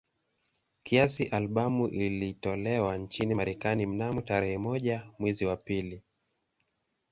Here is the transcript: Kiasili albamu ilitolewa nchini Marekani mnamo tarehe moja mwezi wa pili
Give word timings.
Kiasili 0.83 1.29
albamu 1.29 1.87
ilitolewa 1.87 2.97
nchini 2.97 3.35
Marekani 3.35 3.85
mnamo 3.85 4.21
tarehe 4.21 4.57
moja 4.57 5.07
mwezi 5.19 5.45
wa 5.45 5.57
pili 5.57 6.01